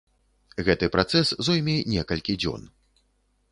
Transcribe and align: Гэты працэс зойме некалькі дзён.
Гэты 0.69 0.85
працэс 0.95 1.27
зойме 1.49 1.77
некалькі 1.95 2.39
дзён. 2.43 2.67